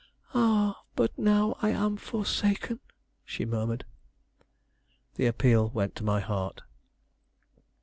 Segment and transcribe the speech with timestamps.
[0.33, 2.79] "Ah, but now I am forsaken!"
[3.23, 3.85] she murmured.
[5.13, 6.63] The appeal went to my heart.